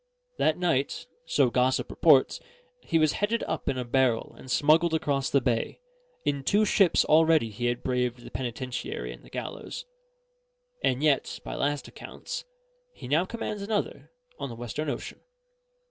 That 0.39 0.57
night 0.57 1.05
(so 1.27 1.51
gossip 1.51 1.91
reports) 1.91 2.39
he 2.81 2.97
was 2.97 3.11
headed 3.11 3.43
up 3.43 3.69
in 3.69 3.77
a 3.77 3.85
barrel 3.85 4.33
and 4.35 4.49
smuggled 4.49 4.95
across 4.95 5.29
the 5.29 5.41
bay: 5.41 5.79
in 6.25 6.43
two 6.43 6.65
ships 6.65 7.05
already 7.05 7.51
he 7.51 7.67
had 7.67 7.83
braved 7.83 8.23
the 8.25 8.31
penitentiary 8.31 9.13
and 9.13 9.23
the 9.23 9.29
gallows; 9.29 9.85
and 10.83 11.03
yet, 11.03 11.39
by 11.45 11.53
last 11.53 11.87
accounts, 11.87 12.45
he 12.91 13.07
now 13.07 13.25
commands 13.25 13.61
another 13.61 14.09
on 14.39 14.49
the 14.49 14.55
Western 14.55 14.89
Ocean. 14.89 15.19